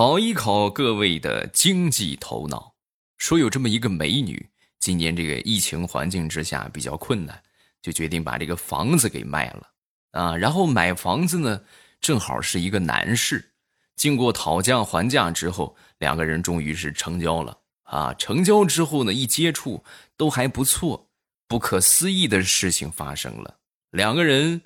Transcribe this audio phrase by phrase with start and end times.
[0.00, 2.72] 考一考各位的经济头脑。
[3.18, 7.38] 说有这么一个美女，今年这个疫情环境之下比较困难，
[7.82, 9.68] 就决定把这个房子给卖了
[10.12, 10.34] 啊。
[10.34, 11.60] 然后买房子呢，
[12.00, 13.52] 正好是一个男士。
[13.94, 18.14] 经过讨价还价之后，两个人终于是成交了啊。
[18.14, 19.84] 成交之后呢，一接触
[20.16, 21.10] 都还不错。
[21.46, 23.58] 不可思议的事情发生了，
[23.90, 24.62] 两个人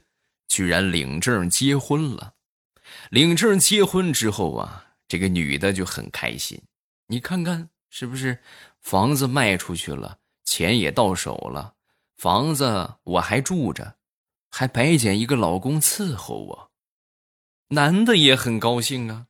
[0.47, 2.35] 居然领证结婚了。
[3.11, 6.61] 领证结婚之后啊，这个女的就很开心。
[7.07, 7.71] 你看看。
[7.97, 8.43] 是不是
[8.81, 11.77] 房子卖出去了，钱也到手了，
[12.17, 13.95] 房子我还住着，
[14.51, 16.73] 还白捡一个老公伺候我，
[17.69, 19.29] 男的也很高兴啊。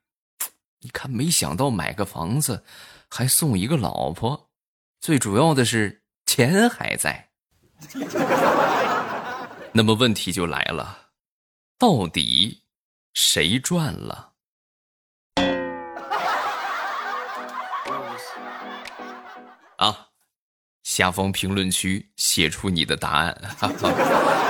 [0.81, 2.65] 你看，没想到买个房子
[3.11, 4.49] 还送一个老婆，
[4.99, 7.29] 最主要的是钱还在。
[9.77, 11.11] 那么问题就来了，
[11.77, 12.63] 到底
[13.13, 14.33] 谁赚了？
[20.85, 23.37] 下方评论区写出你的答案。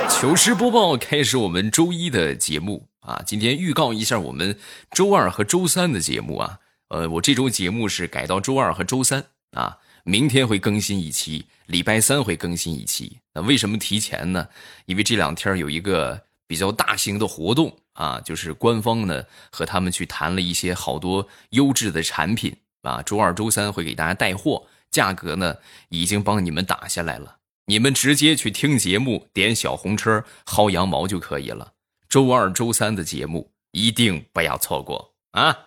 [0.09, 4.59] 糗事播报开始，我们周一的节目啊，今天预告一下我们
[4.91, 6.59] 周二和周三的节目啊。
[6.89, 13.17] 呃，我这周节目是改到周二和周三啊，明天会更新一期，礼拜三会更新一期。
[13.33, 14.47] 那为什么提前呢？
[14.85, 24.67] 因为这两天有一个比较大型的活动啊，就是官方呢和他们去谈了一些好多优质的产品啊，周二、周三会给大家带货。
[24.95, 25.57] 价格呢，
[25.89, 31.73] 已经帮你们打下来了，你们直接去听节目，点小红车薅羊毛就可以了。
[32.07, 35.57] 周二、周三的节目一定不要错过啊！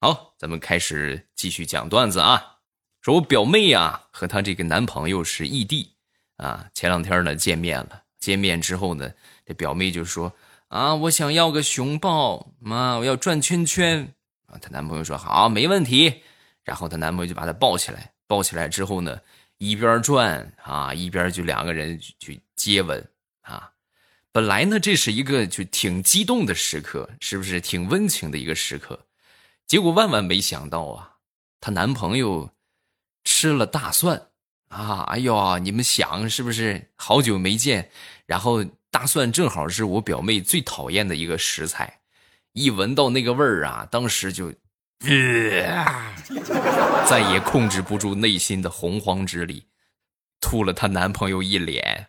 [0.00, 2.42] 好，咱们开始继续讲段子啊。
[3.02, 5.92] 说我表妹呀和她这个男朋友是异地
[6.38, 9.12] 啊，前两天呢见面了，见面之后呢，
[9.44, 10.32] 这表妹就说
[10.68, 14.14] 啊，我想要个熊抱，妈，我要转圈圈
[14.46, 14.56] 啊。
[14.62, 16.22] 她男朋友说好，没问题。
[16.64, 18.11] 然后她男朋友就把她抱起来。
[18.32, 19.20] 抱起来之后呢，
[19.58, 23.06] 一边转啊，一边就两个人去接吻
[23.42, 23.70] 啊。
[24.32, 28.98] 本来呢，这是一个就挺激动的时刻，是不是挺温情的一个时刻？
[29.66, 31.16] 结果万万没想到啊，
[31.60, 32.48] 她男朋友
[33.22, 34.28] 吃了大蒜
[34.68, 35.02] 啊！
[35.10, 37.90] 哎呦，你们想是不是好久没见？
[38.24, 42.00] 然后大蒜正好是我表妹最讨厌的一个食材，
[42.54, 44.54] 一闻到那个味儿啊，当时就。
[47.08, 49.66] 再也控制不住内心的洪荒之力，
[50.40, 52.08] 吐了她男朋友一脸。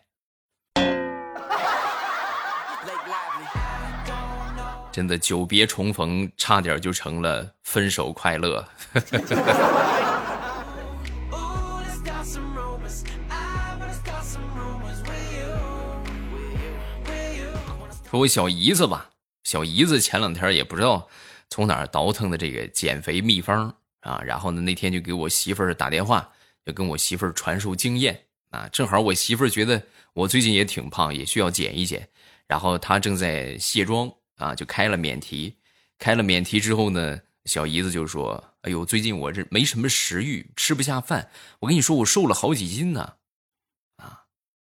[4.92, 8.64] 真的久别重逢，差点就成了分手快乐。
[18.08, 19.10] 说我小姨子吧，
[19.42, 21.08] 小姨子前两天也不知道。
[21.54, 24.20] 从哪儿倒腾的这个减肥秘方啊？
[24.24, 26.28] 然后呢，那天就给我媳妇儿打电话，
[26.66, 28.20] 就跟我媳妇儿传授经验
[28.50, 28.68] 啊。
[28.72, 29.80] 正好我媳妇儿觉得
[30.14, 32.08] 我最近也挺胖，也需要减一减。
[32.48, 35.54] 然后她正在卸妆啊，就开了免提。
[35.96, 41.30] 开了免提之后呢，小姨子就说：“哎呦，最近我这没什么食欲，吃不下饭。
[41.60, 43.14] 我跟你说，我瘦了好几斤呢。”
[44.02, 44.24] 啊，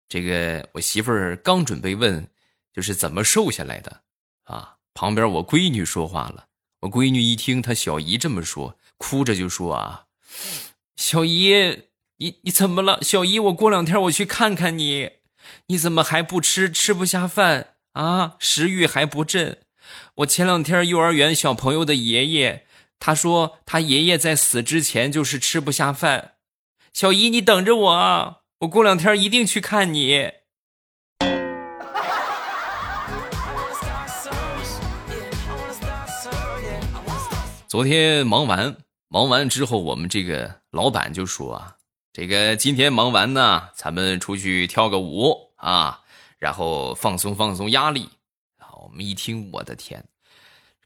[0.09, 2.27] 这个我媳妇儿刚准备问，
[2.73, 4.01] 就是怎么瘦下来的
[4.45, 4.77] 啊？
[4.95, 6.47] 旁边我闺女说话了。
[6.81, 10.05] 我闺女一听她小姨这么说，哭着就说：“啊，
[10.95, 11.83] 小姨，
[12.17, 12.99] 你你怎么了？
[13.03, 15.11] 小姨，我过两天我去看看你，
[15.67, 16.71] 你怎么还不吃？
[16.71, 18.35] 吃不下饭啊？
[18.39, 19.59] 食欲还不振？
[20.15, 22.65] 我前两天幼儿园小朋友的爷爷，
[22.99, 26.33] 他说他爷爷在死之前就是吃不下饭。
[26.91, 30.31] 小姨，你等着我啊，我过两天一定去看你。”
[37.71, 38.75] 昨天忙完，
[39.07, 41.77] 忙完之后，我们这个老板就说啊，
[42.11, 46.01] 这个今天忙完呢，咱们出去跳个舞啊，
[46.37, 48.09] 然后放松放松压力。
[48.57, 50.03] 然后我们一听，我的天，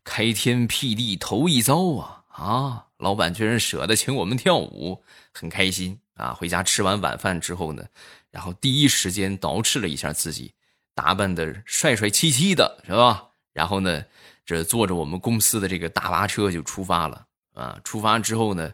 [0.04, 2.86] 开天辟地头一遭啊啊！
[3.00, 5.04] 老板居然舍得请我们跳舞，
[5.34, 6.36] 很开心啊。
[6.36, 7.84] 回家吃完晚饭之后呢，
[8.30, 10.54] 然后第一时间捯饬了一下自己，
[10.94, 13.30] 打扮的帅帅气气的，是吧？
[13.54, 14.06] 然后呢？
[14.46, 17.80] 这坐着我们公司的这个大巴车就出发了啊！
[17.84, 18.72] 出发之后呢，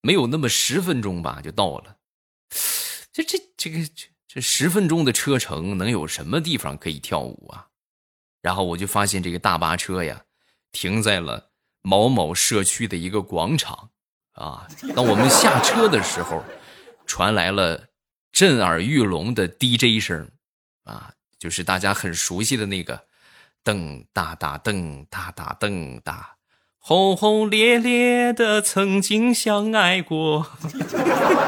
[0.00, 1.96] 没有那么十分钟吧，就到了。
[3.12, 7.68] 这这这个这这十分钟的车程，能有什么地方可以跳舞啊？
[8.40, 10.24] 然后我就发现这个大巴车呀，
[10.72, 11.50] 停在了
[11.82, 13.90] 某某社区的一个广场
[14.32, 14.66] 啊。
[14.96, 16.42] 当我们下车的时候，
[17.04, 17.88] 传来了
[18.32, 20.30] 震耳欲聋的 DJ 声
[20.84, 23.04] 啊，就是大家很熟悉的那个。
[23.64, 26.36] 噔哒哒噔哒哒噔哒，
[26.78, 30.46] 轰轰烈烈的曾经相爱过。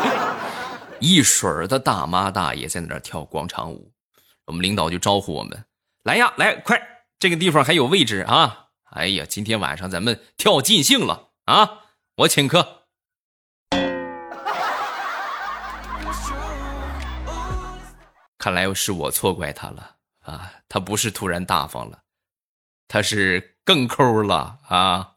[1.00, 3.92] 一水儿的大妈大爷在那儿跳广场舞，
[4.46, 5.64] 我们领导就招呼我们
[6.04, 6.80] ：“来呀，来，快，
[7.18, 8.68] 这个地方还有位置啊！
[8.92, 11.80] 哎呀，今天晚上咱们跳尽兴了啊！
[12.18, 12.82] 我请客。”
[18.38, 20.52] 看来是我错怪他了啊！
[20.68, 21.98] 他不是突然大方了，
[22.88, 25.12] 他是更抠了啊！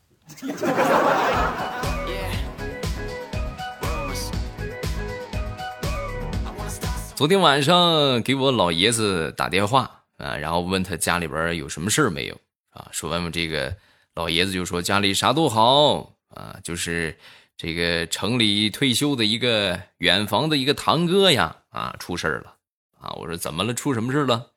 [7.16, 12.36] 昨天晚上给我老爷子打电话啊，然后问他家里边有什么事儿没有
[12.72, 12.88] 啊？
[12.92, 13.75] 说问问这个
[14.16, 17.18] 老爷子就说家里啥都好啊，就是
[17.56, 22.54] 这个城里退休的一个远房的一个堂哥呀啊出事了。
[23.00, 23.12] 啊！
[23.12, 23.75] 我说怎么了？
[23.75, 24.54] 出什么事了？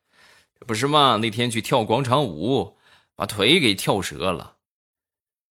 [0.59, 1.17] 这不是嘛？
[1.17, 2.75] 那天去跳广场舞，
[3.21, 4.55] 把腿给跳折了。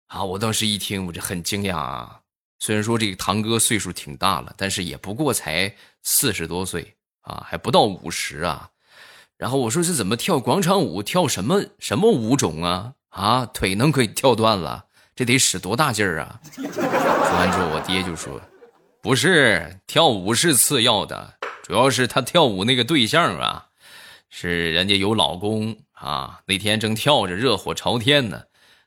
[0.08, 0.24] 啊！
[0.24, 2.20] 我当时一听，我就很惊讶啊。
[2.58, 5.72] 虽然说这个堂哥岁数挺大了，但是也不过才
[6.02, 8.68] 四十多岁啊，还不到五十啊。
[9.36, 11.00] 然后我说这怎么跳广场舞？
[11.00, 12.94] 跳什么什么舞种啊？
[13.10, 14.86] 啊，腿能给跳断了？
[15.14, 16.40] 这得使多大劲儿啊？
[16.56, 18.40] 说完之后，我爹就说
[19.00, 23.68] ：“不是，跳舞是次要的。”主要是他跳舞那个对象啊，
[24.30, 26.40] 是人家有老公啊。
[26.46, 28.42] 那天正跳着热火朝天呢，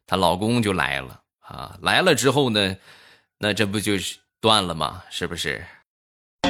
[0.08, 1.78] 她老公就来了啊。
[1.82, 2.76] 来了之后呢，
[3.38, 5.04] 那这不就是断了吗？
[5.12, 5.64] 是不是？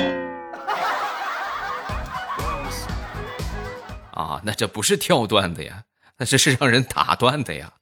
[4.14, 5.84] 啊，那这不是跳断的呀，
[6.18, 7.74] 那这是让人打断的呀。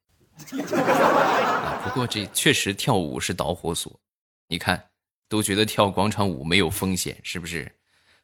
[0.73, 3.99] 啊，不过这确实跳舞是导火索。
[4.47, 4.81] 你看，
[5.27, 7.69] 都觉得跳广场舞没有风险，是不是？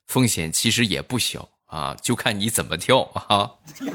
[0.08, 3.52] 风险其实也不小啊，就看你怎么跳啊。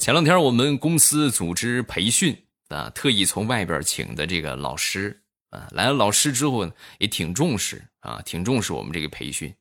[0.00, 2.36] 前两天我们公司组织培训
[2.68, 9.54] 啊，特意从外边请的这个老师啊，来了老师之后也挺重视啊，挺重视我们这个培训。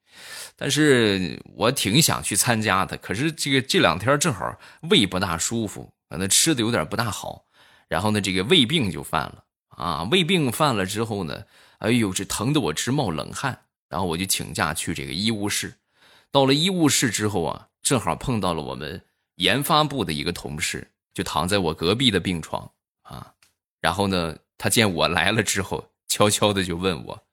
[0.56, 4.58] 但是我挺想去参加的，可是这个这两天正好
[4.90, 7.46] 胃不大舒服，可能吃的有点不大好，
[7.88, 9.45] 然后呢，这个胃病就犯了。
[9.76, 11.46] 啊，胃病犯了之后呢，
[11.80, 13.66] 哎呦，这疼得我直冒冷汗。
[13.88, 15.74] 然后我就请假去这个医务室。
[16.32, 19.06] 到了医务室之后啊，正好碰到了我们
[19.36, 22.70] 研发部的一个同事，就躺在我隔壁的病床
[23.04, 23.34] 啊。
[23.80, 27.24] 然后呢，他见我来了之后，悄悄的就问我：“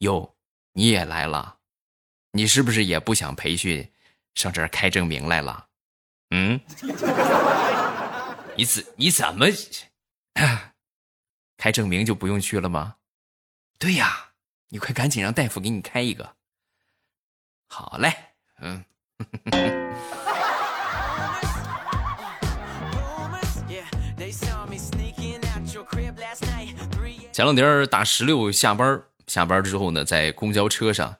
[0.00, 0.34] 哟，
[0.72, 1.58] 你也来了？
[2.32, 3.92] 你是不是也不想培训，
[4.34, 5.66] 上这儿开证明来了？
[6.30, 6.58] 嗯？
[8.56, 9.46] 你怎你怎么？”
[11.58, 12.94] 开证明就不用去了吗？
[13.80, 14.30] 对呀，
[14.68, 16.36] 你快赶紧让大夫给你开一个。
[17.68, 18.14] 好嘞，
[18.60, 18.84] 嗯。
[27.32, 31.16] 前两天打石榴下班，下班之后呢，在公交车上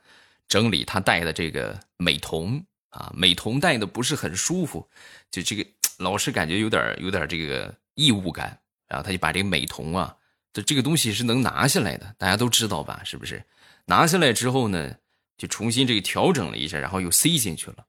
[0.49, 4.89] 整理他戴的这个美瞳啊，美瞳戴的不是很舒服，
[5.31, 5.69] 就这个
[5.99, 10.15] 老是感觉有点有点这个异物感，然后他就把这个美瞳啊。
[10.53, 13.03] 这这个东西是能拿下来的，大家都知道吧？
[13.05, 13.45] 是不是？
[13.87, 14.97] 拿下来之后呢，
[15.37, 17.87] 就重新这个调整了一下，然后又塞进去了。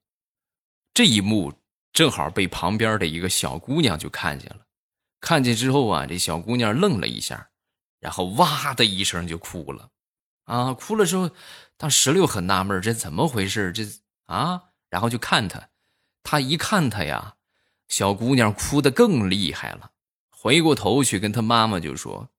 [0.93, 1.53] 这一幕
[1.91, 4.65] 正好被旁边的一个小姑娘就看见了。
[5.21, 7.49] 看见之后啊，这小姑娘愣了一下，
[7.99, 9.89] 然后哇的一声就哭了。
[10.45, 11.29] 啊，哭了之后，
[11.77, 13.71] 当石榴很纳闷，这怎么回事？
[13.71, 13.83] 这
[14.25, 15.69] 啊，然后就看她，
[16.23, 17.35] 他一看她呀，
[17.87, 19.91] 小姑娘哭得更厉害了，
[20.29, 22.29] 回过头去跟她妈妈就说。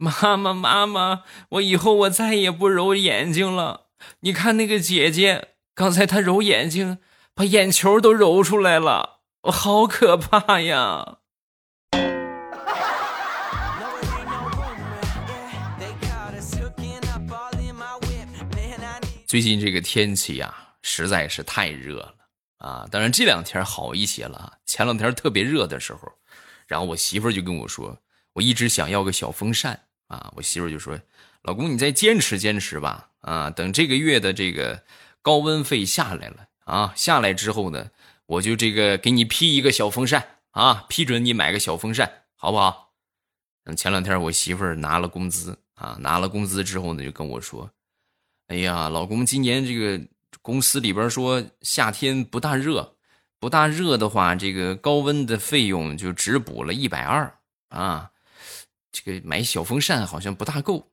[0.00, 3.86] 妈妈，妈妈，我以后我再也不揉眼睛了。
[4.20, 6.98] 你看那个姐姐，刚才她揉眼睛，
[7.34, 11.16] 把眼球都揉出来了，我好可怕呀！
[19.26, 22.14] 最近这个天气呀，实在是太热了
[22.58, 22.86] 啊！
[22.88, 26.00] 当然这两天好一些了，前两天特别热的时候，
[26.68, 27.98] 然后我媳妇就跟我说，
[28.34, 29.87] 我一直想要个小风扇。
[30.08, 30.98] 啊，我媳妇就说
[31.44, 33.10] ：“老公，你再坚持坚持吧。
[33.20, 34.82] 啊，等这个月的这个
[35.22, 37.90] 高温费下来了啊，下来之后呢，
[38.26, 42.94] 我就这个给你批一个小风扇啊，批准你买个小风扇，好不好？”
[43.64, 47.70] 等前两天我媳妇拿了工资啊，拿了工资之后呢，就跟我说
[48.48, 50.00] ：“哎呀，老公，今年这个
[50.40, 52.96] 公司里边说夏天不大热，
[53.38, 57.38] 不大热的话，这个高温的费用就只补了一百二
[57.68, 58.10] 啊。”
[58.90, 60.90] 这个买小风扇好像不大够，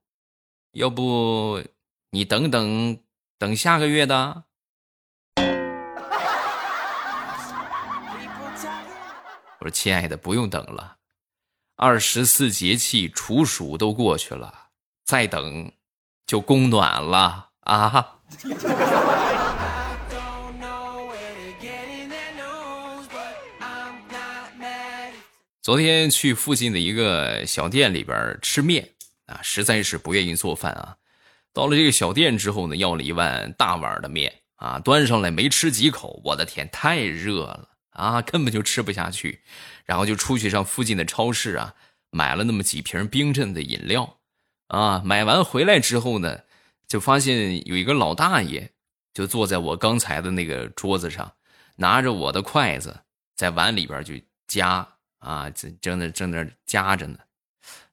[0.72, 1.64] 要不
[2.12, 3.00] 你等等
[3.38, 4.44] 等下个月的？
[9.60, 10.98] 我说：“亲爱的，不用等了，
[11.76, 14.68] 二十四节气处暑都过去了，
[15.04, 15.72] 再等
[16.28, 18.20] 就供暖了啊！”
[25.66, 28.88] 昨天去附近的一个小店里边吃面
[29.26, 30.96] 啊，实在是不愿意做饭啊。
[31.54, 39.42] 到了这个小店之后呢，要了一碗大碗的面啊，端上来没吃几口，我的天，太热了啊， 根本就吃不下去。
[39.86, 41.74] 然后就出去上附近的超市啊，
[42.12, 44.20] 买了那么几瓶冰镇的饮料
[44.68, 45.02] 啊。
[45.04, 46.42] 买完回来之后呢，
[46.88, 48.70] 就发现有一个老大爷
[49.16, 51.34] 就坐在我刚才的那个桌子上，
[51.78, 53.00] 拿着我的筷子
[53.36, 54.14] 在碗里边就
[54.48, 54.88] 夹。
[55.26, 57.18] 啊，正正在正在夹着呢，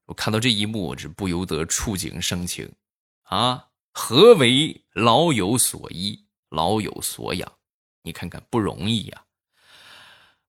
[0.04, 2.74] 我看到这一幕，我是不由得触景生情，
[3.22, 7.50] 啊，何为老有所依，老有所养？
[8.02, 9.24] 你看看不容易呀。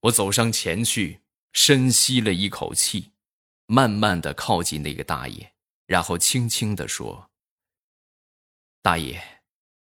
[0.01, 1.21] 我走上前去，
[1.53, 3.13] 深吸了一口气，
[3.65, 5.53] 慢慢的靠近那个大爷，
[5.85, 7.31] 然后轻轻的说
[8.83, 9.23] ：“大爷，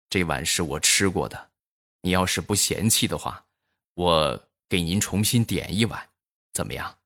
[0.08, 1.52] 这碗是我吃过的，
[2.00, 3.46] 你要是不嫌弃的话，
[3.94, 6.04] 我给您重新点一碗。”
[6.52, 6.98] 怎么样？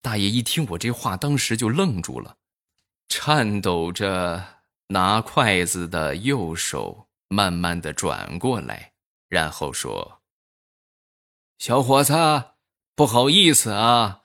[0.00, 2.36] 大爷一听我这话，当时就愣住了，
[3.08, 8.92] 颤抖着拿筷子的右手慢慢的转过来，
[9.28, 10.22] 然后说
[11.58, 12.14] ：“小伙子，
[12.94, 14.22] 不好意思啊，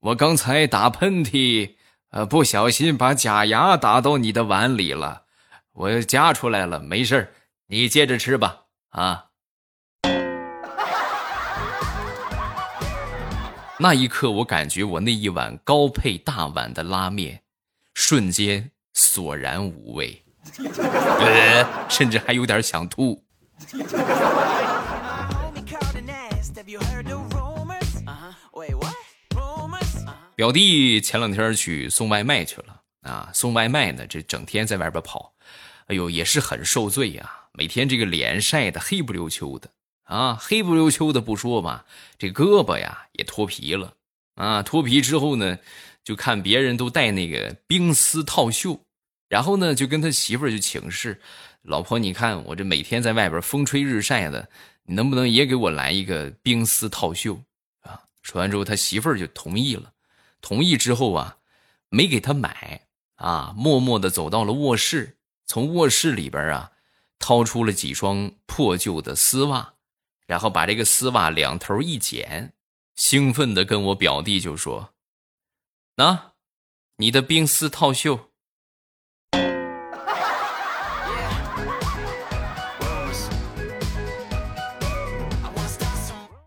[0.00, 1.76] 我刚才打喷嚏，
[2.10, 5.26] 呃，不小心把假牙打到你的碗里了，
[5.72, 7.34] 我夹出来了，没事
[7.66, 9.30] 你接着吃吧，啊。”
[13.76, 17.42] 那一刻，我感觉我那一碗高配大碗的拉面，
[17.92, 20.22] 瞬间索然无味，
[21.18, 23.24] 呃，甚至还有点想吐。
[30.36, 35.34] 表弟前两天去送外卖去了啊，送外卖呢，这整天在外边跑，
[35.86, 39.68] 哎呦，也是很受罪呀，每天这个脸晒得黑不溜秋的。
[40.04, 41.84] 啊，黑不溜秋的不说吧，
[42.18, 43.94] 这胳膊呀也脱皮了。
[44.34, 45.58] 啊，脱皮之后呢，
[46.02, 48.80] 就看别人都戴那个冰丝套袖，
[49.28, 51.20] 然后呢就跟他媳妇儿就请示
[51.62, 54.48] ：“老婆，你看我这每天在外边风吹日晒的，
[54.84, 57.40] 你能不能也给我来一个冰丝套袖？”
[57.82, 59.92] 啊，说完之后，他媳妇儿就同意了。
[60.40, 61.36] 同意之后啊，
[61.88, 62.82] 没给他买
[63.14, 66.72] 啊，默默的走到了卧室，从卧室里边啊
[67.20, 69.73] 掏出了几双破旧的丝袜。
[70.26, 72.54] 然后把这个丝袜两头一剪，
[72.96, 74.94] 兴奋的跟我表弟就说
[75.96, 76.32] ：“那，
[76.96, 78.30] 你的冰丝套袖。”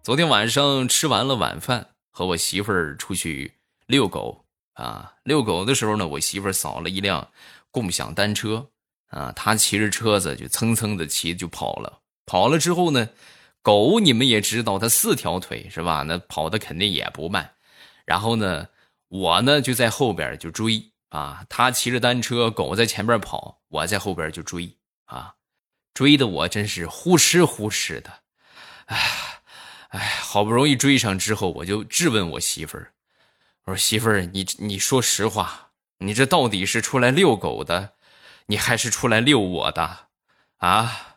[0.01, 3.53] 昨天晚上吃完了晚饭，和我媳妇儿出去
[3.85, 5.13] 遛狗啊。
[5.23, 7.29] 遛狗的时候呢，我媳妇儿扫了一辆
[7.69, 8.71] 共享单车
[9.09, 11.99] 啊，她骑着车子就蹭蹭的骑就跑了。
[12.25, 13.07] 跑了之后呢。
[13.67, 16.03] 狗你们也知道，它四条腿是吧？
[16.03, 17.55] 那跑的肯定也不慢。
[18.05, 18.69] 然后呢，
[19.09, 21.43] 我呢就在后边就追啊。
[21.49, 25.33] 他骑着单车，狗在前边跑，我在后边就追啊。
[25.93, 28.09] 追的我真是呼哧呼哧的，
[28.85, 28.97] 哎，
[29.89, 32.93] 哎，好不容易追上之后，我就质问我媳妇儿
[33.67, 37.95] ：“我说媳妇儿，你你说实话，你这到底是出来遛狗的，
[38.45, 40.07] 你还是出来遛我的？
[40.59, 41.15] 啊？”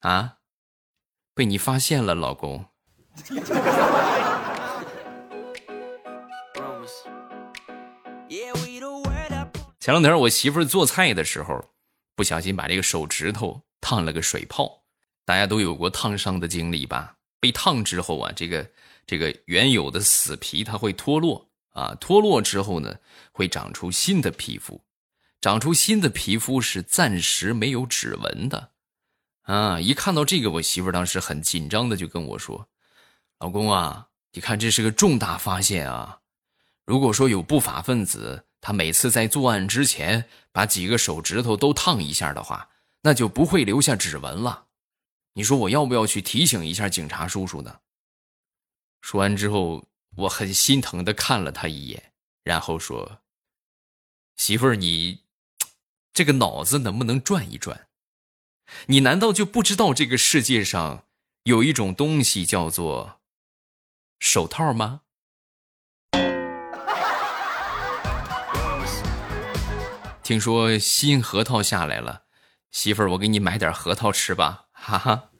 [0.00, 0.38] 啊，
[1.34, 2.66] 被你发现了，老公。
[9.80, 11.70] 前两天我媳妇做菜的时候，
[12.14, 14.84] 不小心把这个手指头烫了个水泡。
[15.24, 17.16] 大家都有过烫伤的经历吧？
[17.40, 18.70] 被烫之后啊，这个
[19.06, 22.96] 这个原有的死皮它会脱落啊，脱落之后呢，
[23.32, 24.82] 会长出新的皮肤，
[25.40, 28.72] 长出新的皮肤是暂时没有指纹的。
[29.48, 29.80] 啊！
[29.80, 32.68] 一看到这个，我媳妇当时很紧张的就跟我说
[33.40, 36.20] ：“老公啊，你看这是个重大发现啊！
[36.84, 42.68] 如果说有不法分子，他每次在作案之前把几个手指头都烫一下的话，
[43.00, 44.66] 那就不会留下指纹了。
[45.32, 47.80] 你说我要不要去提醒一下警察叔叔呢？”
[49.00, 49.82] 说完之后，
[50.16, 52.12] 我很心疼的看了他一眼，
[52.44, 53.22] 然后说
[54.36, 55.22] ：“媳妇儿，你
[56.12, 57.87] 这个脑子能不能转一转？”
[58.86, 61.04] 你难道就不知道这个世界上
[61.44, 63.20] 有一种东西叫做
[64.18, 65.02] 手套吗？
[70.22, 72.24] 听说新核桃下来了，
[72.70, 75.30] 媳妇儿，我给你买点核桃吃吧，哈哈。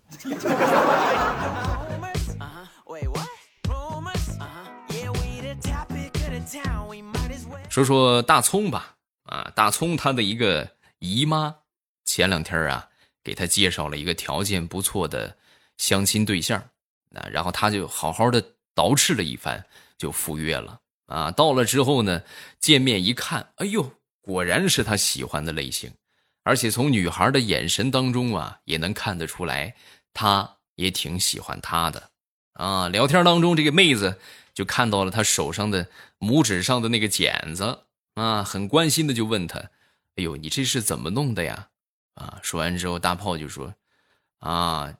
[7.68, 11.56] 说说大葱吧，啊，大葱他的一个姨妈，
[12.06, 12.88] 前两天啊，
[13.28, 15.37] 给他介绍了一个条件不错的
[15.76, 16.58] 相亲对象，
[17.14, 18.40] 啊，然后他就好好的
[18.75, 19.62] 捯饬了一番，
[19.99, 22.23] 就赴约了，啊，到了之后呢，
[22.58, 23.92] 见面一看，哎呦，
[24.23, 25.92] 果然是他喜欢的类型，
[26.42, 29.76] 而且从女孩的眼神当中啊，也能看得出来，
[30.14, 32.11] 他也挺喜欢他的，
[32.54, 34.18] 啊，聊天当中这个妹子。
[34.54, 35.87] 就看到了他手上的
[36.18, 39.61] 拇指上的那个茧子啊，很关心的就问他
[40.18, 41.68] ：“哎呦，你这是怎么弄的呀？”
[42.18, 43.75] 啊，说完之后，大炮就说
[44.40, 44.92] ：“啊，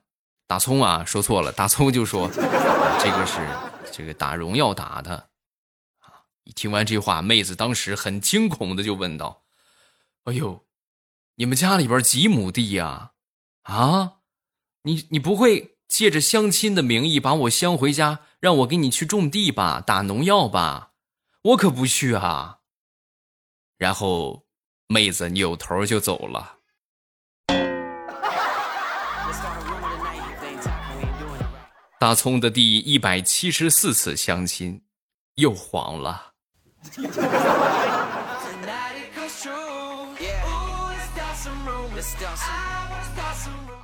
[0.47, 2.29] 大葱啊，说错了。”大葱就说
[2.99, 3.47] ：“这个是
[3.91, 5.29] 这个打荣耀打的。”
[5.99, 9.43] 啊，一听完这话，妹子当时很惊恐的就问道
[10.25, 10.65] ：“哎呦，
[11.35, 13.11] 你们家里边几亩地呀？
[13.63, 14.19] 啊，
[14.83, 20.91] 你你不会？”借着相亲的名义把我相回家，让我给你去种地吧，打农药吧，
[21.41, 22.59] 我可不去啊！
[23.75, 24.45] 然后，
[24.85, 26.58] 妹子扭头就走了。
[31.99, 34.81] 大葱的第一百七十四次相亲，
[35.35, 36.31] 又黄了。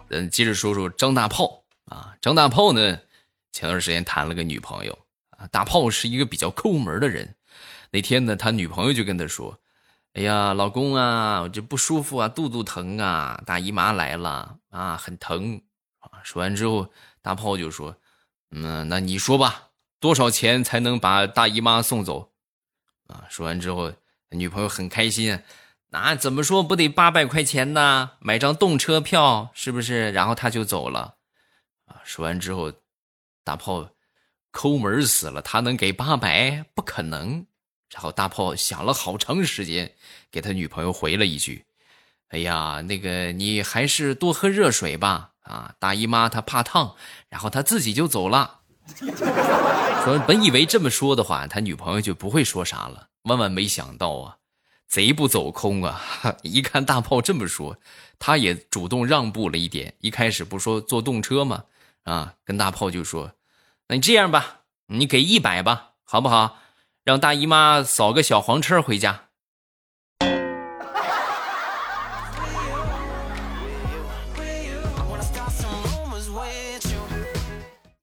[0.08, 1.66] 嗯，接着说说张大炮。
[1.88, 2.98] 啊，张大炮呢？
[3.52, 4.98] 前段时间谈了个女朋友
[5.32, 5.46] 啊。
[5.48, 7.36] 大炮是一个比较抠门的人。
[7.92, 9.60] 那天呢，他女朋友就跟他说
[10.16, 15.62] ：“哎呀，老公啊，我这不舒服啊，肚肚疼啊，大姨妈来了啊，很疼
[16.00, 16.90] 啊。”说完之后，
[17.22, 17.96] 大炮就说
[18.58, 22.32] ：“嗯，那你说吧，多少钱才能把大姨妈送走？”
[23.08, 23.94] 啊，说完之后，
[24.30, 25.40] 女朋友很开心，
[25.90, 28.12] 那怎么说不得八百块钱呢？
[28.20, 30.12] 买张动车票是不是？
[30.12, 31.18] 然后他就走了。
[31.86, 32.02] 啊！
[32.04, 32.72] 说完之后，
[33.44, 33.90] 大炮
[34.52, 36.66] 抠门死了，他能给八百？
[36.74, 37.46] 不可能。
[37.92, 39.94] 然后大炮想了好长时间，
[40.32, 41.66] 给他女朋友回了一句
[42.30, 45.32] ：“哎呀，那个你还是多喝热水吧。
[45.42, 46.96] 啊，大姨妈她怕烫。”
[47.30, 48.60] 然后她自己就走了。
[50.04, 53.08] 说本以为这么说的话，他女朋友就不会说啥了。
[53.24, 54.38] 万万没想到啊，
[54.88, 56.00] 贼不走空啊！
[56.44, 57.78] 一看大炮这么说，
[58.20, 59.96] 他也主动让步了一点。
[60.02, 61.64] 一开始不说坐动车吗？
[62.04, 63.32] 啊，跟大炮就说
[63.90, 66.60] ：“那你这样吧，你给一百吧，好不好？
[67.04, 69.25] 让大姨妈扫个小黄车回家。”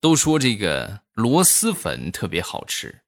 [0.03, 3.03] 都说这个螺蛳粉特别好吃，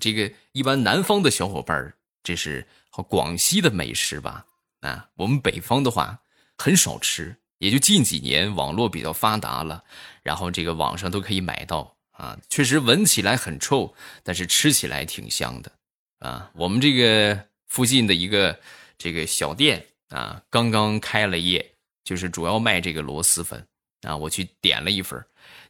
[0.00, 2.66] 这个一般南方的小伙伴这是
[3.08, 4.44] 广西的美食吧？
[4.80, 6.18] 啊，我们北方的话
[6.58, 7.36] 很少吃。
[7.58, 9.84] 也就近几年网络比较发达了，
[10.24, 15.70] 然后这个网上都可以买到啊，确实闻起来很臭，但是吃起来挺香的
[16.18, 16.50] 啊。
[16.54, 18.58] 我们这个附近的一个
[18.98, 23.64] 这个小店啊，刚刚开了业，就是主要卖这个螺蛳粉
[24.02, 24.16] 啊。
[24.16, 25.24] 我去点了一份，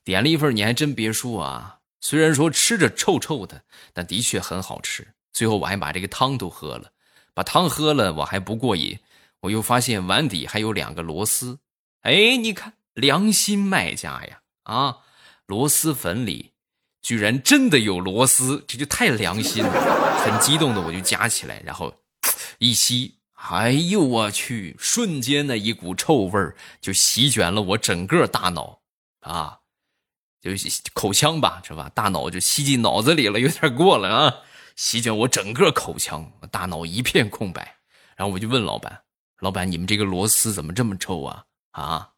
[0.04, 5.14] 点了一份，你还真别说啊，虽然说吃着臭臭的，但的确很好吃。
[5.32, 6.92] 最后我还把这个汤都喝了，
[7.32, 8.98] 把汤喝了我还不过瘾，
[9.40, 11.58] 我又发现碗底还有两个螺丝。
[12.02, 14.40] 哎，你看良心卖家呀！
[14.64, 14.98] 啊，
[15.46, 16.52] 螺蛳粉里
[17.00, 20.22] 居然真的有螺丝，这就太良心了。
[20.24, 21.94] 很激动的我就夹起来，然后
[22.58, 23.16] 一吸，
[23.50, 24.76] 哎呦我去！
[24.78, 28.80] 瞬间的一股臭味就席卷了我整个大脑
[29.20, 29.58] 啊，
[30.40, 30.52] 就
[30.94, 31.90] 口腔吧，是吧？
[31.92, 34.34] 大脑就吸进脑子里了，有点过了啊！
[34.76, 37.78] 席卷我整个口腔，大脑一片空白。
[38.16, 39.02] 然后我就问老板
[39.40, 42.12] ：“老板，你们这个螺丝怎么这么臭啊？”啊！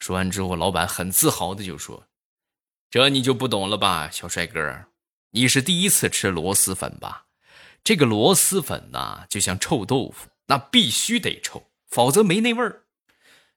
[0.00, 2.04] 说完之后，老板很自豪的就说
[2.90, 4.86] ：“这你就不懂了吧，小帅哥，
[5.30, 7.26] 你是第一次吃螺蛳粉吧？
[7.84, 12.82] 这个螺蛳粉呐，就像臭豆腐，那必须得臭，否则没那味儿。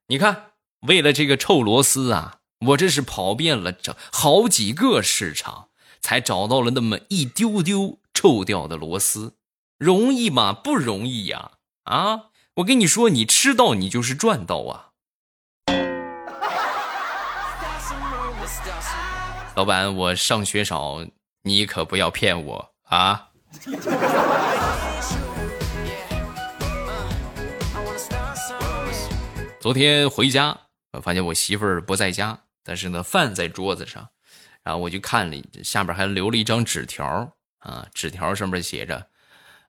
[0.08, 0.52] 你看，
[0.82, 5.70] 为了这个臭螺丝啊，我这是跑遍了整好几个市场，
[6.02, 9.36] 才找到了那么一丢丢臭掉的螺丝，
[9.78, 10.54] 容易吗？
[10.54, 11.52] 不容易呀！
[11.86, 12.26] 啊，
[12.56, 14.90] 我跟你说，你吃到你就是赚到啊！”
[19.56, 21.06] 老板，我上学少，
[21.44, 23.30] 你可不要骗我啊！
[29.62, 30.60] 昨天回家，
[30.94, 34.10] 我发现我媳妇儿不在家，但是呢，饭在桌子上，
[34.64, 39.08] 然后我就看了，下边还留了一张纸条啊，纸条上面写着：“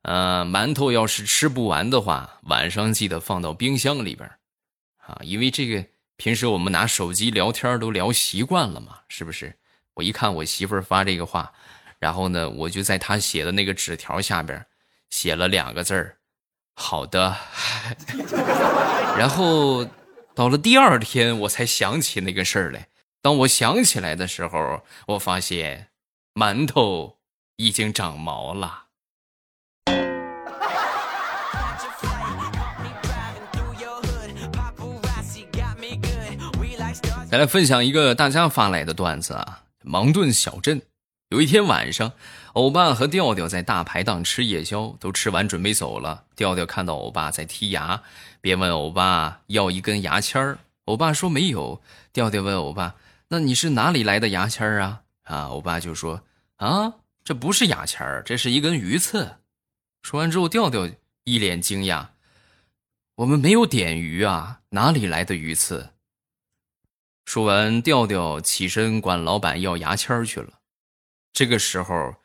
[0.00, 4.26] 呃，馒头要是吃不完的话，晚上记得放到冰箱里边。”
[4.96, 5.84] 啊，因为这个
[6.16, 9.54] 平时我们拿手机聊天都聊习惯了嘛，是不是？
[9.92, 11.52] 我一看我媳妇儿发这个话，
[11.98, 14.64] 然后呢，我就在她写的那个纸条下边
[15.10, 16.16] 写了两个字儿
[16.74, 17.36] ：“好的。
[19.18, 19.86] ”然后
[20.34, 22.88] 到了第二天，我才想起那个事儿来。
[23.20, 25.88] 当我想起来的时候，我发现
[26.34, 27.18] 馒头
[27.56, 28.84] 已经长毛了。
[37.30, 39.62] 再来分享一个大家发来的段子啊！
[39.84, 40.82] 芒顿小镇
[41.30, 42.12] 有一天晚上，
[42.54, 46.24] 欧巴和调调在大排档吃夜宵，都吃完准备走了。
[46.36, 48.02] 调调看到欧巴在剔牙，
[48.40, 50.58] 便问欧巴要一根牙签儿。
[50.84, 51.80] 欧巴说没有。
[52.12, 52.96] 调调问欧巴
[53.28, 56.22] ：“那你是哪里来的牙签儿啊？”啊，欧巴就说
[56.56, 56.92] ：“啊，
[57.24, 59.36] 这不是牙签儿，这是一根鱼刺。”
[60.02, 60.90] 说完之后，调调
[61.24, 62.08] 一脸惊讶
[63.16, 65.90] ：“我们没有点鱼啊，哪里来的鱼刺？”
[67.24, 70.58] 说完，调调起身管老板要牙签去了。
[71.32, 72.16] 这个时候，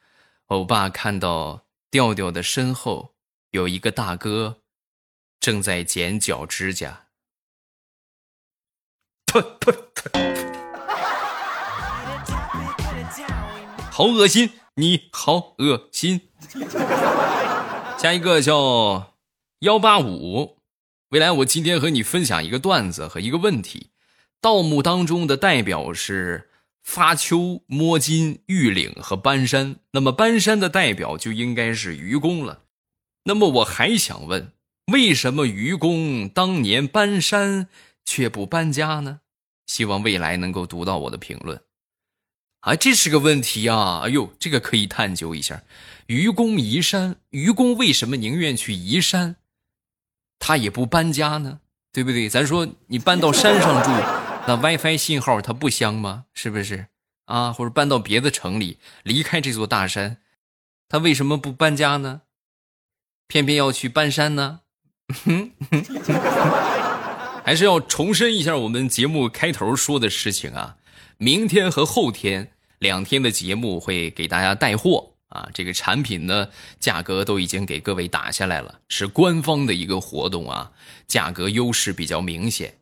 [0.47, 3.15] 欧巴看到调调的身后
[3.51, 4.61] 有一个大哥
[5.41, 7.07] 正在剪脚指甲。
[9.25, 10.07] 噗噗噗！
[13.91, 14.51] 好恶心！
[14.75, 16.29] 你好恶心！
[17.99, 19.15] 下一个叫
[19.59, 20.59] 幺八五。
[21.09, 23.91] 未来，我今天和你分享一个段子和一个问题。
[24.39, 26.46] 盗墓当中的代表是
[26.87, 32.61] 发丘、摸金、玉岭和搬山，那么搬山的代表就应该是愚公了。
[33.25, 34.53] 那么我还想问，
[34.93, 37.67] 为什么愚公当年搬山
[38.05, 39.19] 却不搬家呢？
[39.65, 41.61] 希望未来能够读到我的评论。
[42.61, 44.03] 啊，这是个问题啊！
[44.05, 45.63] 哎呦，这个可以探究一下。
[46.05, 49.35] 愚公移山，愚公为什么宁愿去移山，
[50.39, 51.59] 他也不搬家呢？
[51.91, 52.29] 对不对？
[52.29, 54.26] 咱说你搬到山上住。
[54.47, 56.25] 那 WiFi 信号它不香吗？
[56.33, 56.87] 是不是
[57.25, 57.51] 啊？
[57.51, 60.19] 或者搬到别的城里，离开这座大山，
[60.87, 62.21] 他为什么不搬家呢？
[63.27, 64.61] 偏偏要去搬山呢？
[67.43, 70.77] 还是要重申一下我们节目开头说的事情啊！
[71.17, 75.49] 明天和后天两天的节目会给大家带货啊！
[75.53, 76.47] 这个产品呢，
[76.79, 80.71] 价格都已经给各位打下来了，是官方的一个活动啊，
[81.05, 82.77] 价格优势比较明显。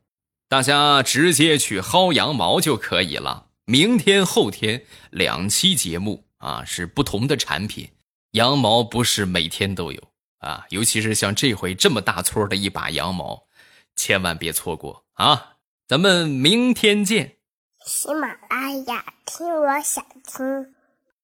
[0.47, 3.47] 大家直接去薅羊毛就可以了。
[3.65, 7.89] 明天、后天两期节目啊，是不同的产品。
[8.31, 10.01] 羊毛不是每天都有
[10.39, 13.47] 啊，尤其是像这回这么大撮的一把羊毛，
[13.95, 15.53] 千万别错过啊！
[15.87, 17.37] 咱们明天见。
[17.85, 20.74] 喜马拉雅，听我想听。